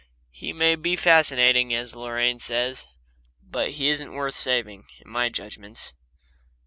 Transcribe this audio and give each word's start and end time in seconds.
He 0.31 0.51
may 0.51 0.75
be 0.77 0.95
fascinating, 0.95 1.75
as 1.75 1.95
Lorraine 1.95 2.39
says, 2.39 2.87
but 3.43 3.73
he 3.73 3.87
isn't 3.89 4.13
worth 4.15 4.33
saving, 4.33 4.85
in 4.99 5.11
my 5.11 5.29
judgments. 5.29 5.93